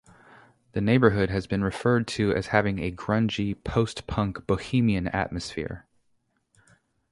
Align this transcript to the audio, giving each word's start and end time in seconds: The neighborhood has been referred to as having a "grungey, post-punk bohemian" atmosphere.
The 0.71 0.81
neighborhood 0.81 1.29
has 1.29 1.45
been 1.45 1.63
referred 1.63 2.07
to 2.07 2.33
as 2.33 2.47
having 2.47 2.79
a 2.79 2.89
"grungey, 2.91 3.53
post-punk 3.63 4.47
bohemian" 4.47 5.07
atmosphere. 5.09 5.85